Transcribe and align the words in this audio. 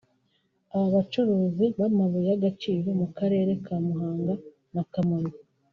Aba 0.73 0.87
bacukuzi 0.95 1.65
b’amabuye 1.79 2.27
y’agacirio 2.31 2.91
mu 3.01 3.07
Karere 3.17 3.51
ka 3.65 3.75
Muhanga 3.85 4.33
na 4.73 4.83
Kamonyi 4.93 5.35